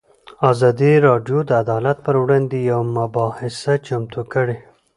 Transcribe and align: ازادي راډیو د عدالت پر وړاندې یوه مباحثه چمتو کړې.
ازادي 0.51 0.91
راډیو 1.07 1.39
د 1.45 1.51
عدالت 1.63 1.97
پر 2.05 2.15
وړاندې 2.23 2.57
یوه 2.71 2.85
مباحثه 2.97 3.73
چمتو 3.87 4.21
کړې. 4.33 4.57